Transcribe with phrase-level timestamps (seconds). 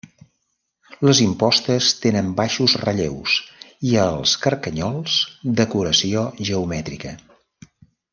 [1.07, 3.35] Les impostes tenen baixos relleus
[3.91, 5.19] i els carcanyols,
[5.61, 7.13] decoració geomètrica.